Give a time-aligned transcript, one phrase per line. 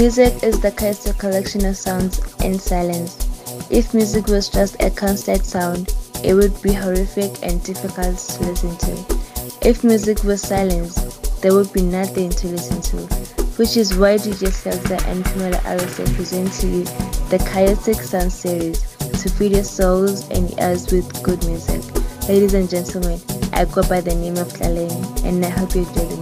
[0.00, 3.18] Music is the chaotic collection of sounds and silence.
[3.68, 8.78] If music was just a constant sound, it would be horrific and difficult to listen
[8.78, 8.92] to.
[9.60, 10.94] If music was silence,
[11.42, 12.96] there would be nothing to listen to,
[13.60, 16.84] which is why DJ Flexer and Pamela RSA present to you
[17.28, 18.80] the Chaotic Sound series
[19.20, 21.84] to feed your souls and ears with good music.
[22.26, 23.20] Ladies and gentlemen,
[23.52, 26.19] I go by the name of Tlaleni, and I hope you enjoy the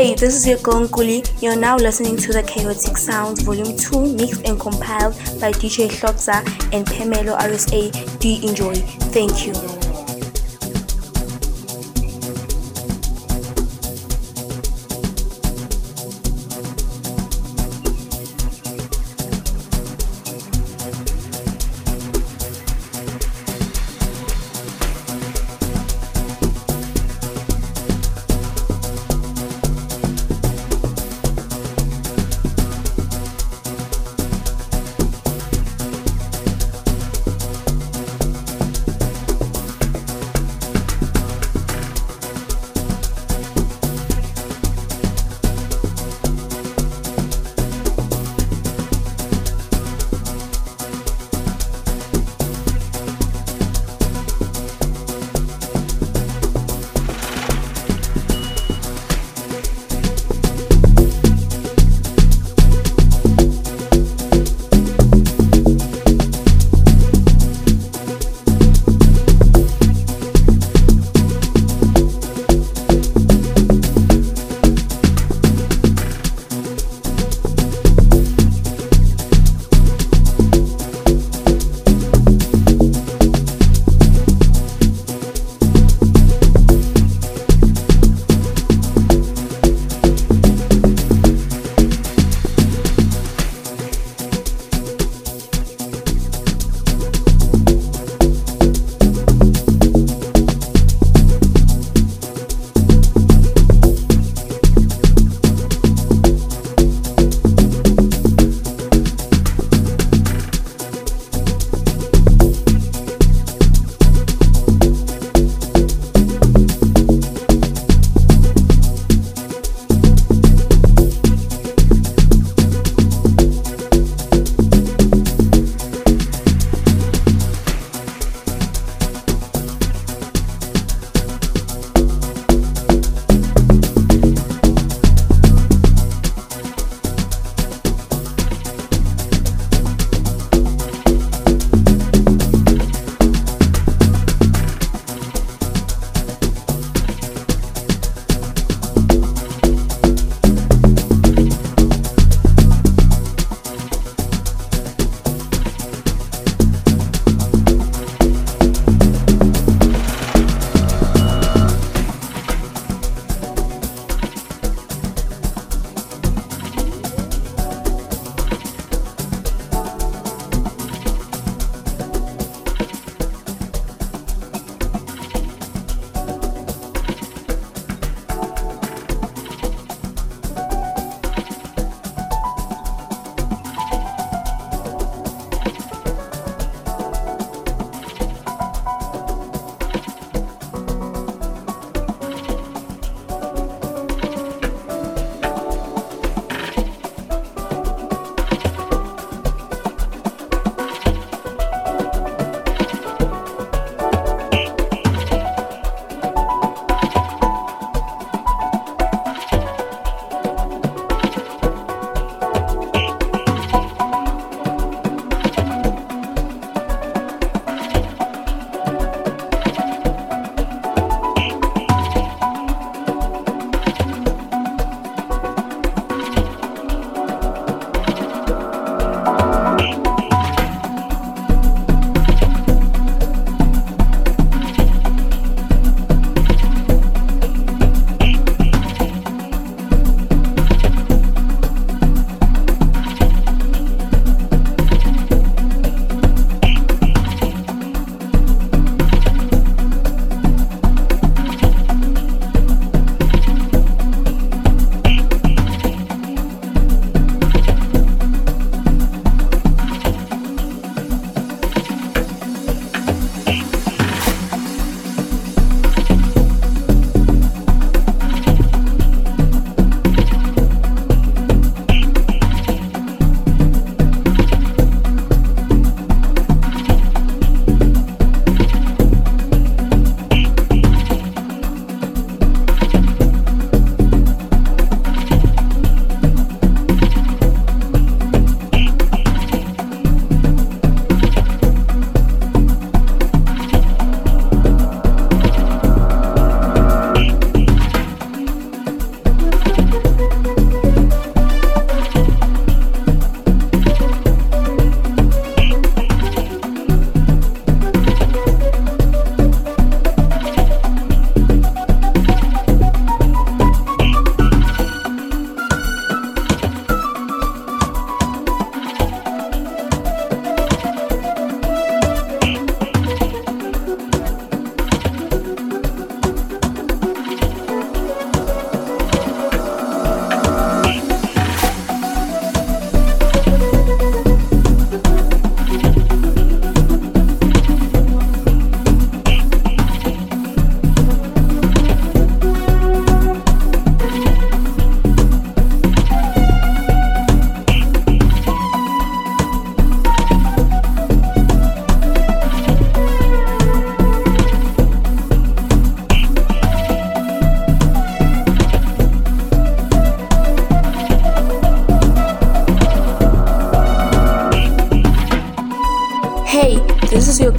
[0.00, 1.42] Hey, this is your girl Nkuli.
[1.42, 6.40] You're now listening to the Chaotic Sounds Volume 2, mixed and compiled by DJ Hlokza
[6.72, 8.18] and Pamelo RSA.
[8.18, 8.76] Do enjoy?
[9.12, 9.69] Thank you.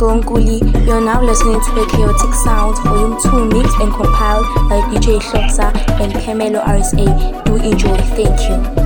[0.01, 5.75] You're now listening to the Chaotic Sounds Volume 2 mixed and compiled by DJ Hlokza
[6.01, 7.43] and Pamelo RSA.
[7.45, 7.97] Do enjoy.
[8.15, 8.80] Thank you.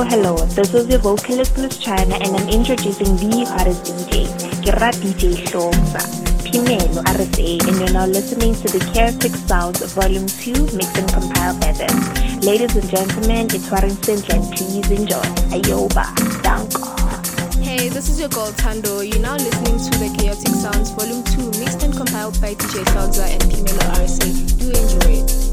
[0.00, 0.46] Hello, hello, hello.
[0.46, 4.32] This is your vocalist Miss China and I'm introducing the hottest DJ,
[4.64, 6.00] Kira DJ Hlomza,
[6.40, 11.52] Pimelo RSA, and you're now listening to the Chaotic Sounds Volume 2 Mix and Compile
[11.62, 11.92] Edit.
[12.42, 15.20] Ladies and gentlemen, it's Simple and please enjoy.
[15.52, 16.08] Ayoba,
[16.40, 17.60] Danko.
[17.60, 19.00] Hey, this is your girl Tando.
[19.00, 23.28] You're now listening to the Chaotic Sounds Volume 2 Mixed and Compiled by DJ Hlomza
[23.28, 24.58] and Pimelo RSA.
[24.58, 25.49] Do enjoy it.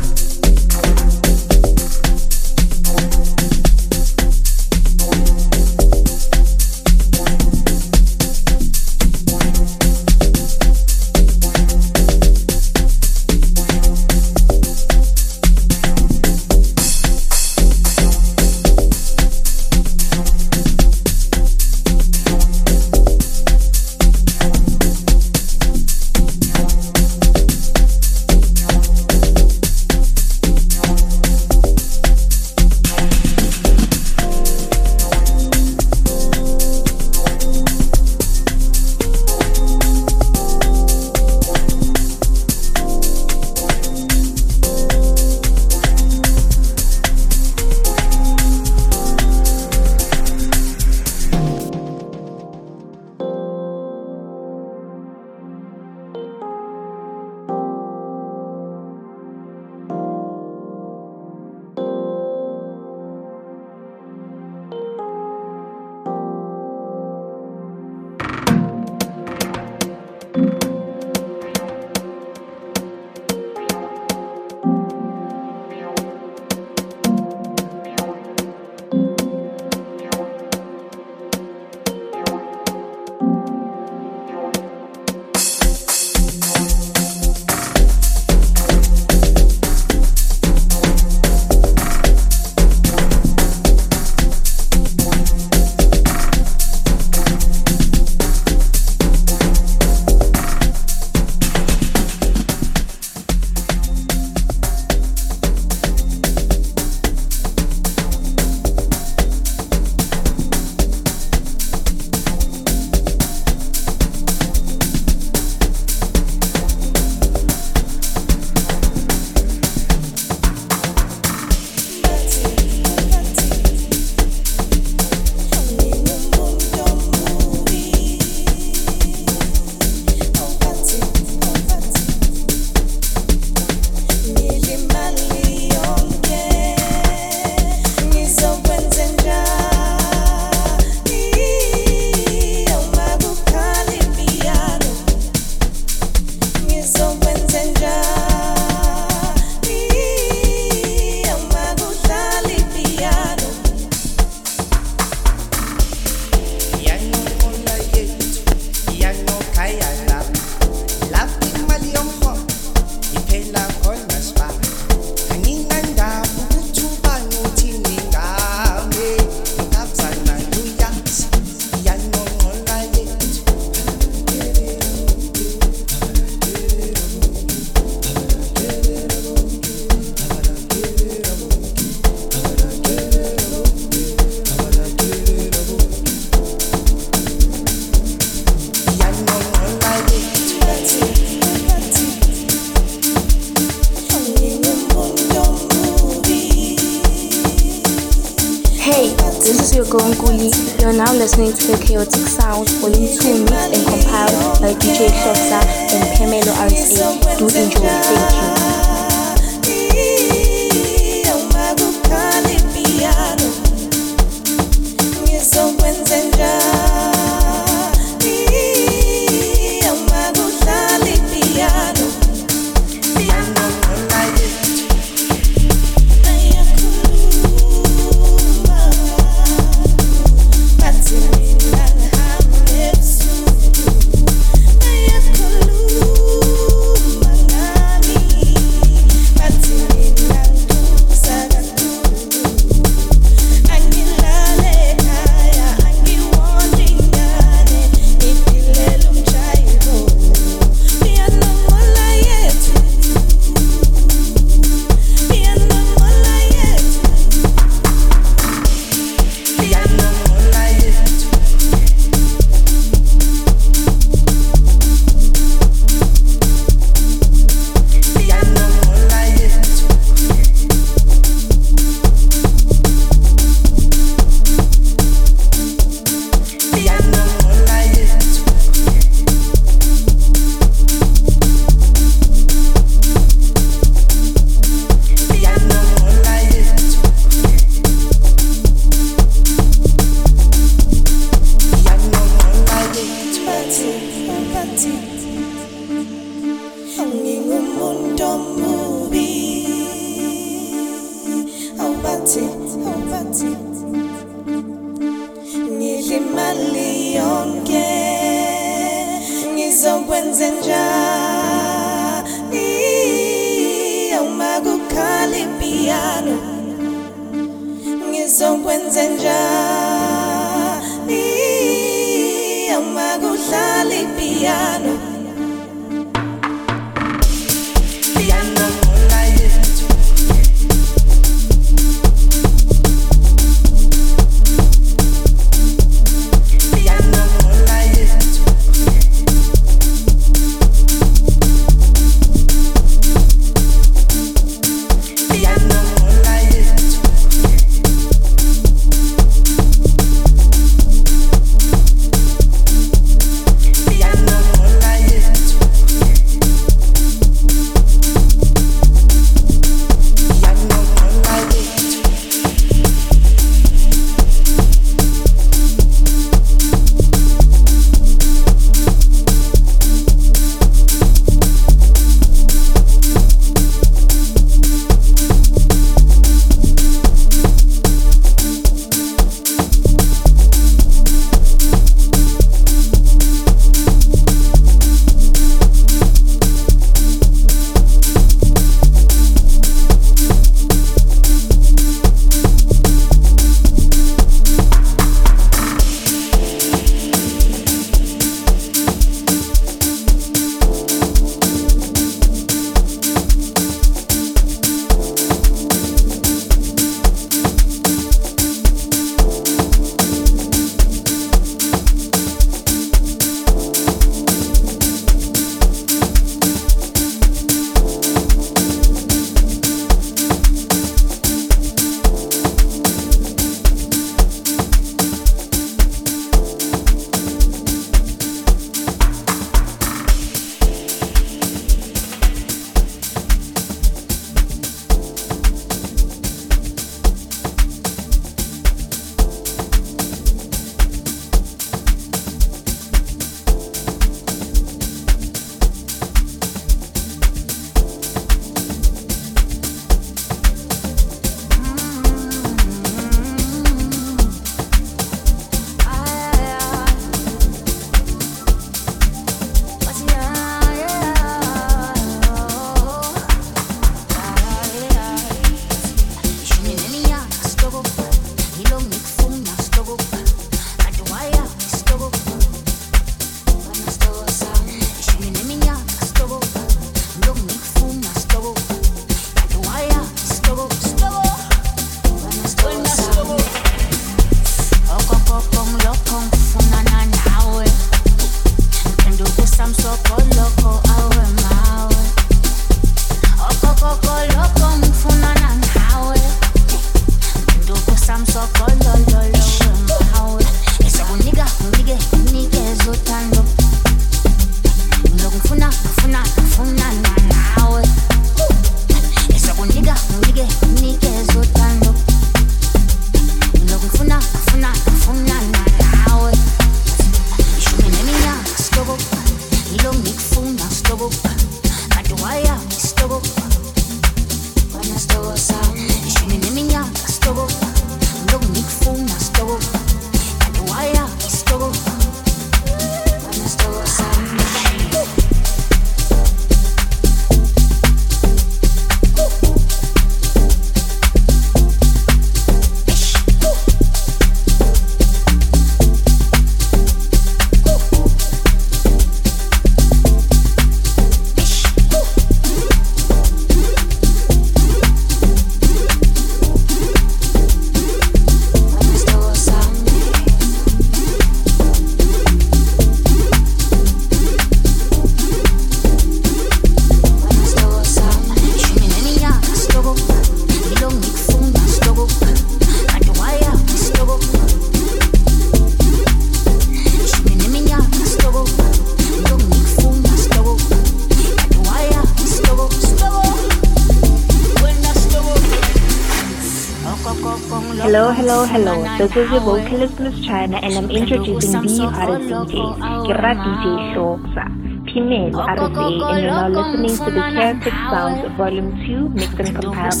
[588.56, 588.72] Hello.
[588.96, 593.04] This is your vocalist Miss China and I'm introducing the hottest DJs.
[593.04, 594.44] Kira DJ Shoksa,
[594.88, 600.00] Female RSA, and you're now listening to the Chaotic Sounds Volume 2 Mixed and Compiled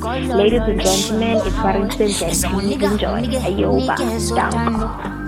[0.00, 0.38] by them.
[0.38, 3.26] Ladies and gentlemen, it's Warrington and please enjoy.
[3.42, 3.98] Ayoba,
[4.38, 5.26] down.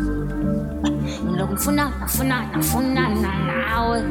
[1.38, 4.02] lokufuna nafuna nafuna nawe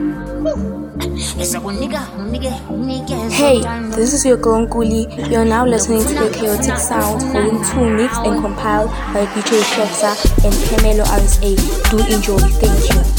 [3.38, 3.62] Hey,
[3.96, 5.30] this is your girl Nkuli.
[5.30, 10.18] You're now listening to the Chaotic Sounds Volume 2 mixed and compiled by DJ Shoksa
[10.44, 11.56] and Pamelo RSA.
[11.92, 12.40] Do enjoy.
[12.58, 13.17] Thank you.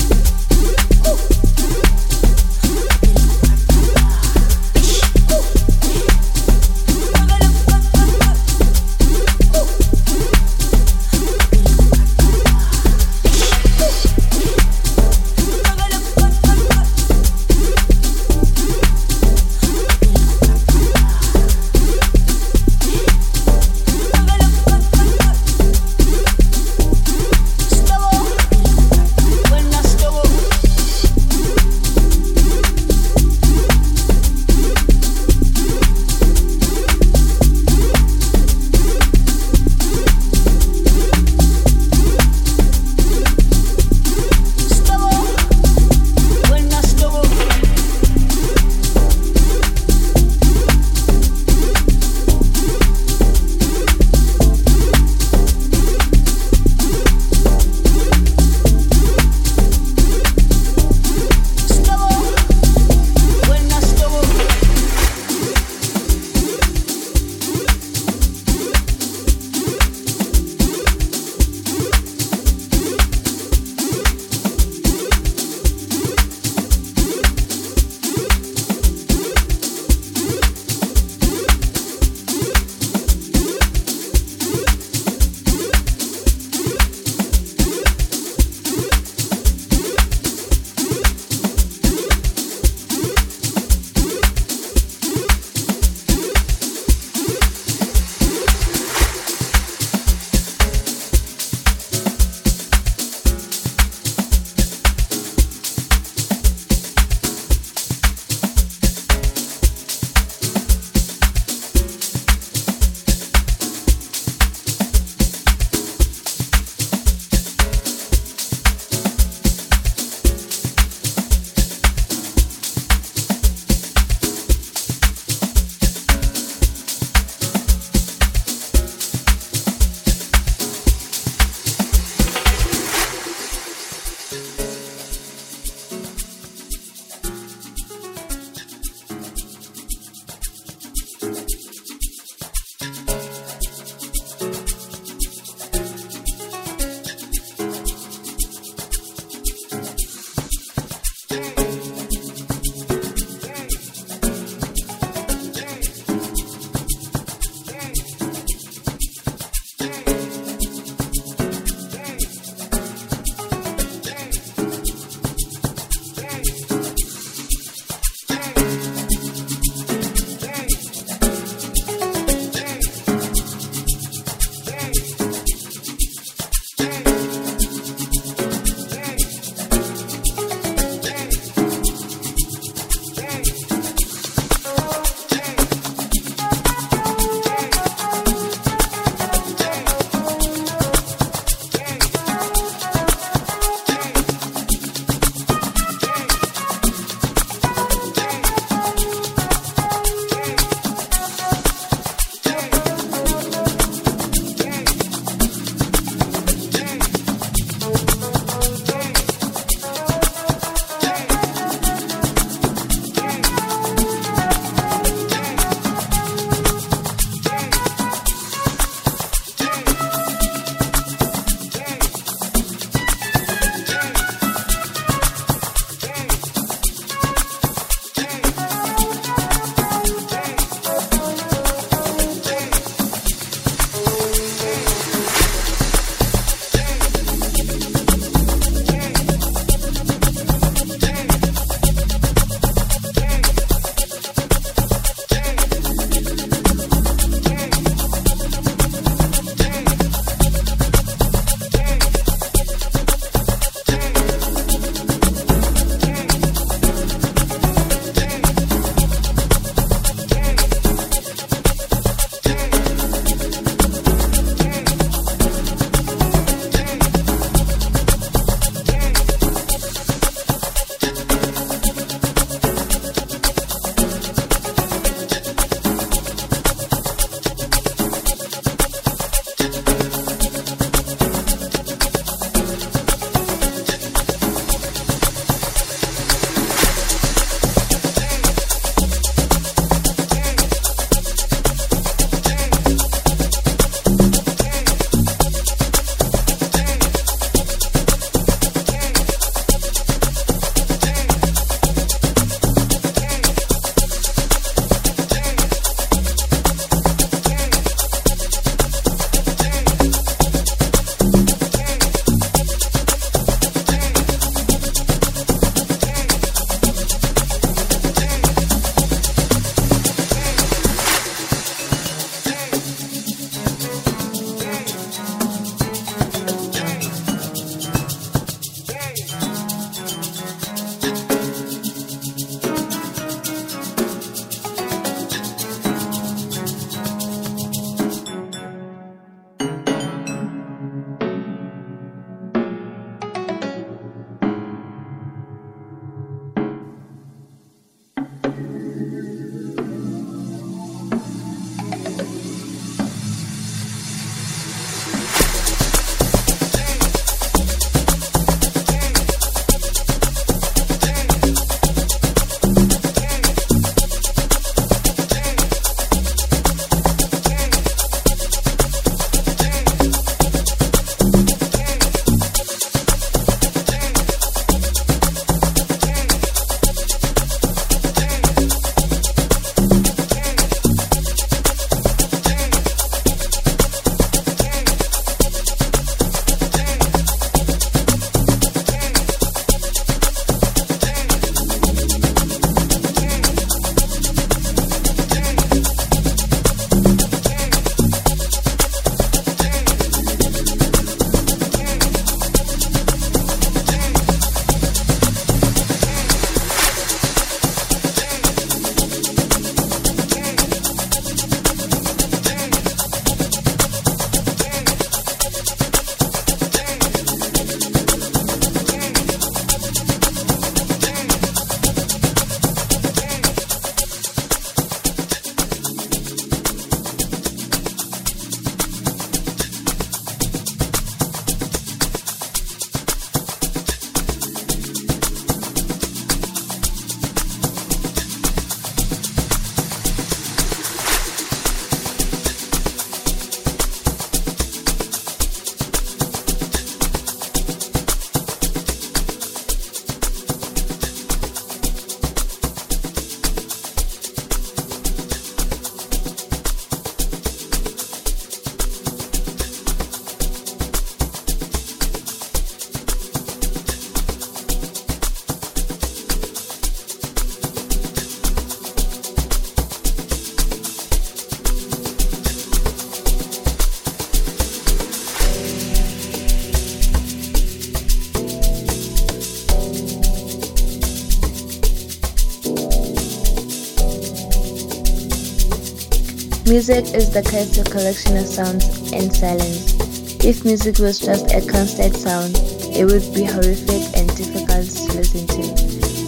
[486.68, 488.84] Music is the chaotic collection of sounds
[489.16, 489.96] and silence.
[490.44, 492.60] If music was just a constant sound,
[492.92, 495.64] it would be horrific and difficult to listen to.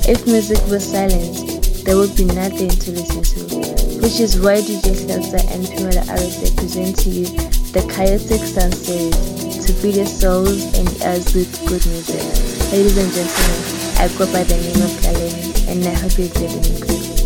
[0.08, 4.00] If music was silence, there would be nothing to listen to.
[4.00, 7.28] Which is why DJ Hlotza and Pamela Arese present to you
[7.76, 12.24] the Chaotic Sound Series to feed your souls and ears with good music.
[12.72, 13.60] Ladies and gentlemen,
[14.00, 17.19] I go by the name of Kaleni and I hope you enjoy the mix.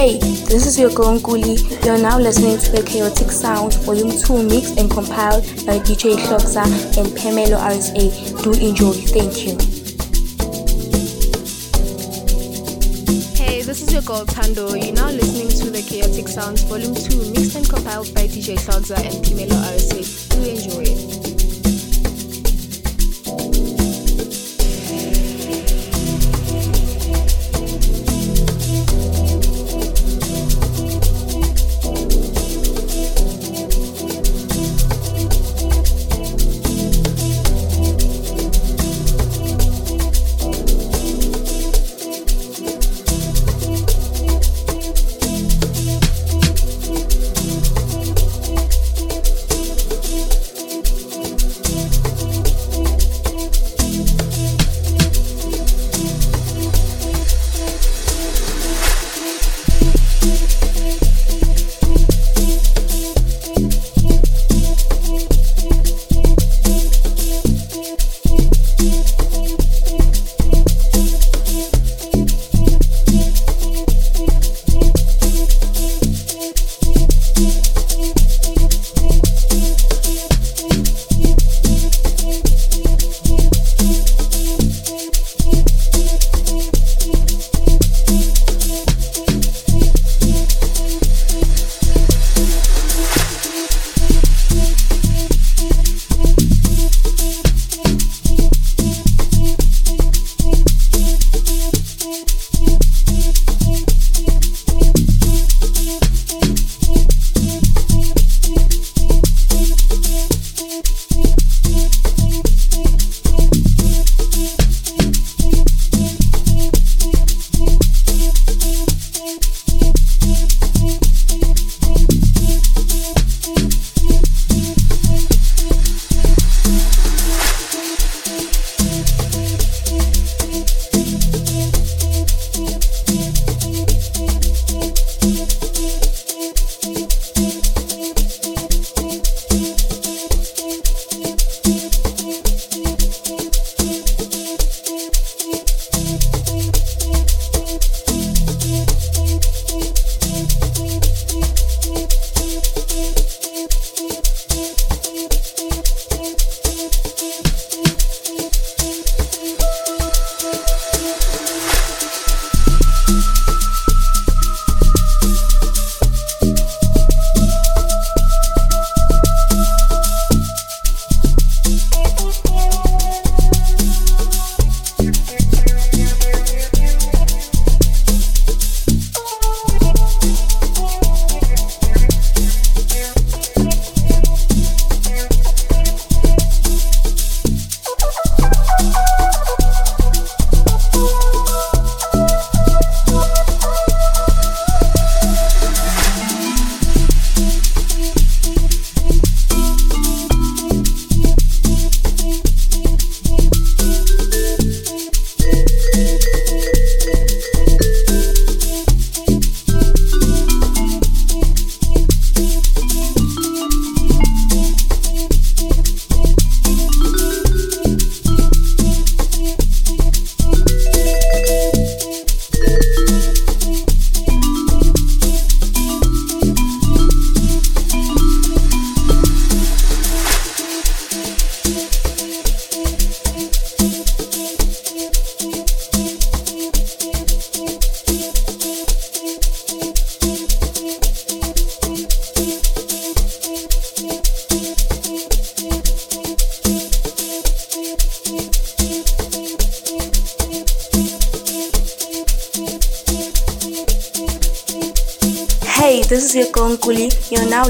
[0.00, 1.84] Hey, this is your girl Nkuli.
[1.84, 6.64] You're now listening to the Chaotic Sounds Volume 2 mixed and compiled by DJ Hlotza
[6.96, 8.42] and Pamelo RSA.
[8.42, 8.94] Do enjoy.
[9.12, 9.52] Thank you.
[13.36, 14.72] Hey, this is your girl Tando.
[14.72, 18.96] You're now listening to the Chaotic Sounds Volume 2 mixed and compiled by DJ Hlotza
[19.04, 20.30] and Pamelo RSA.
[20.30, 21.29] Do enjoy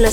[0.00, 0.08] You're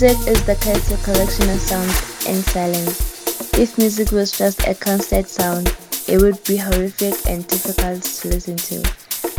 [0.00, 3.58] Music is the chaotic collection of sounds in silence.
[3.58, 5.76] If music was just a constant sound,
[6.06, 8.76] it would be horrific and difficult to listen to.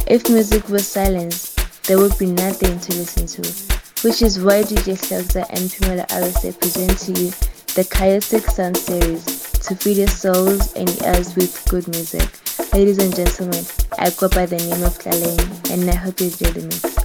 [0.06, 1.56] If music was silence,
[1.88, 3.50] there would be nothing to listen to,
[4.04, 7.32] which is why DJ Hlogza and Pimela RSA present to you
[7.76, 9.24] the Chaotic Sound series
[9.64, 12.28] to feed your souls and ears with good music.
[12.74, 13.64] Ladies and gentlemen,
[13.98, 16.99] I go by the name of Tlalane and I hope you enjoy the mix.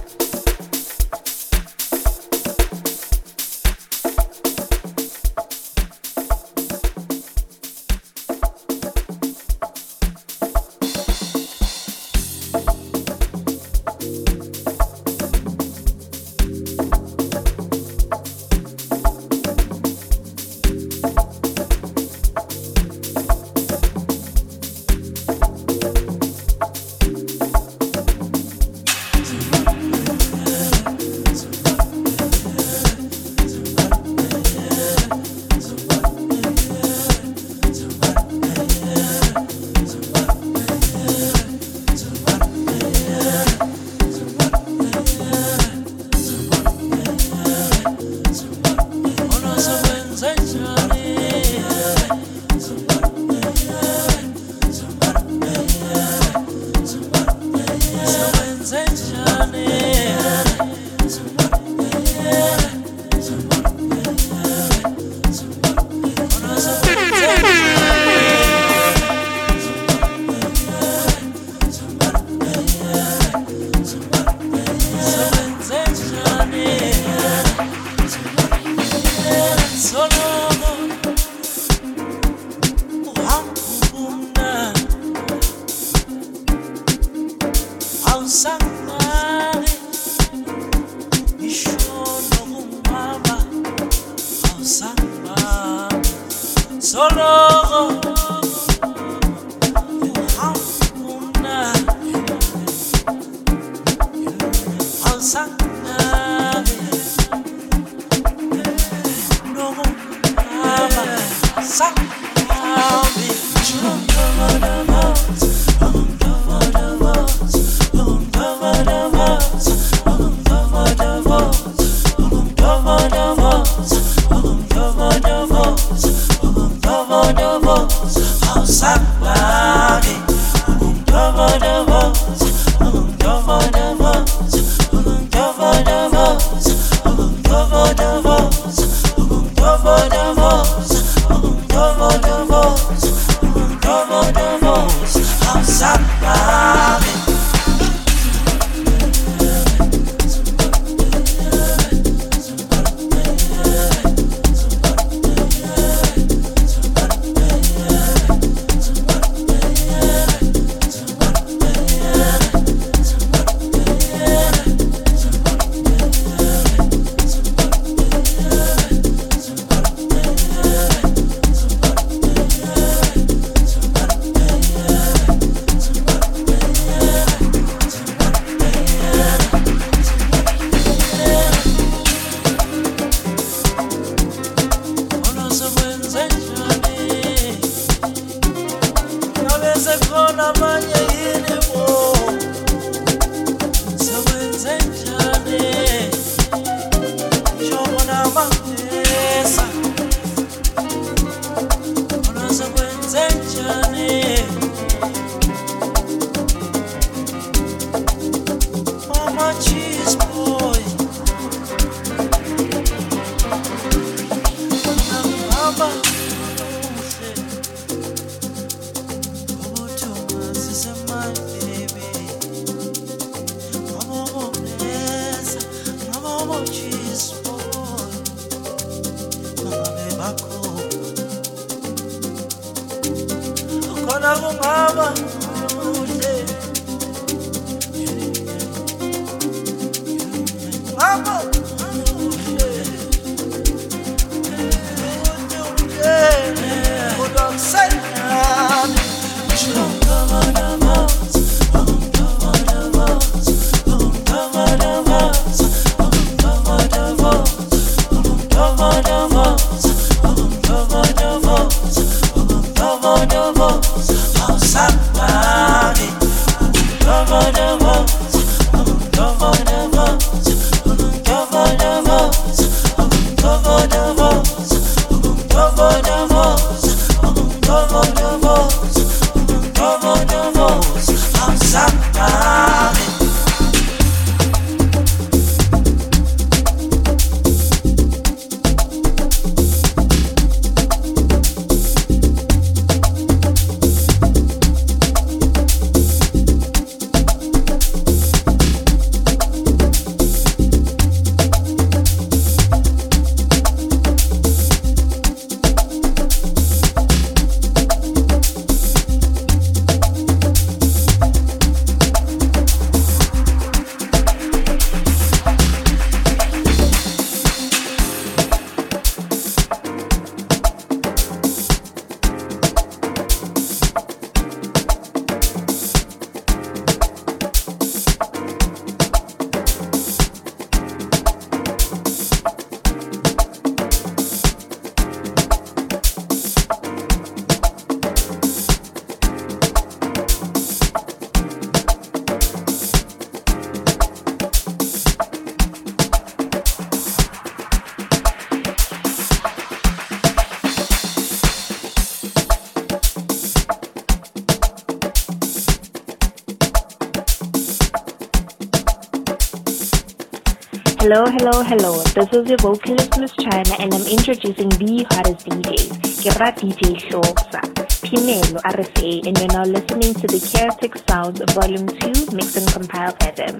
[361.05, 362.01] Hello, hello, hello.
[362.17, 366.01] This is your vocalist, Miss China, and I'm introducing the hottest DJs.
[366.17, 367.61] Kira DJ Shoksa,
[368.01, 373.13] Pimelo RSA, and you're now listening to the Chaotic Sounds Volume 2 Mix and Compile
[373.21, 373.53] FM.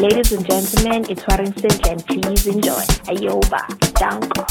[0.00, 2.84] Ladies and gentlemen, it's Warren Silk, and please enjoy.
[3.10, 3.66] Ayoba,
[3.98, 4.46] Danko.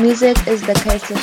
[0.00, 1.16] Music is the collection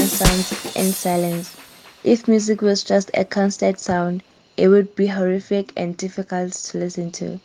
[0.00, 1.56] of sounds in silence.
[2.04, 4.22] If music was just a constant sound,
[4.58, 7.38] it would be horrific and difficult to listen to.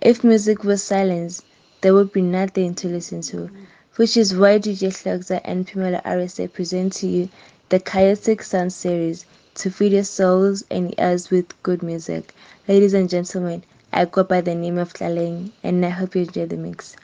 [0.00, 1.42] If music was silence,
[1.82, 3.50] there would be nothing to listen to,
[3.96, 7.28] which is why DJ Hlogza and Pimela RSA present to you
[7.68, 9.26] the Chaotic Sound series
[9.56, 12.34] to feed your souls and ears with good music.
[12.66, 13.62] Ladies and gentlemen,
[13.92, 16.96] I go by the name of Tlaleng and I hope you enjoy the mix.